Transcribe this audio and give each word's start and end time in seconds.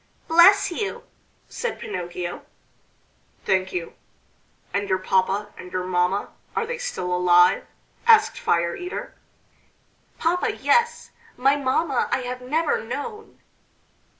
"Bless 0.27 0.71
you!" 0.71 1.03
said 1.47 1.77
Pinocchio. 1.79 2.43
"Thank 3.45 3.71
you! 3.71 3.93
And 4.73 4.89
your 4.89 4.97
papa 4.97 5.53
and 5.55 5.71
your 5.71 5.83
mamma, 5.83 6.29
are 6.55 6.65
they 6.65 6.79
still 6.79 7.15
alive?" 7.15 7.67
asked 8.07 8.39
Fire 8.39 8.75
eater. 8.75 9.13
"Papa, 10.17 10.53
yes: 10.55 11.11
my 11.37 11.55
mamma 11.55 12.09
I 12.11 12.21
have 12.21 12.41
never 12.41 12.83
known." 12.83 13.41